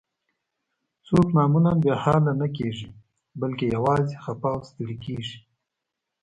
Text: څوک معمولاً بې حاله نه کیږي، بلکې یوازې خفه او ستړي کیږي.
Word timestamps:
څوک 1.07 1.27
معمولاً 1.35 1.73
بې 1.83 1.93
حاله 2.03 2.33
نه 2.41 2.47
کیږي، 2.57 2.89
بلکې 3.41 3.65
یوازې 3.75 4.15
خفه 4.23 4.49
او 4.55 4.61
ستړي 4.69 4.95
کیږي. 5.05 5.37